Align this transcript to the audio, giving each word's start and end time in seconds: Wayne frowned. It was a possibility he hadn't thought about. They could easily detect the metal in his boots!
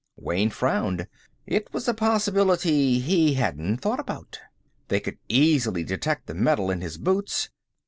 Wayne 0.15 0.49
frowned. 0.49 1.07
It 1.45 1.71
was 1.73 1.87
a 1.87 1.93
possibility 1.93 2.97
he 2.97 3.35
hadn't 3.35 3.81
thought 3.81 3.99
about. 3.99 4.39
They 4.87 4.99
could 4.99 5.19
easily 5.29 5.83
detect 5.83 6.25
the 6.25 6.33
metal 6.33 6.71
in 6.71 6.81
his 6.81 6.97
boots! 6.97 7.49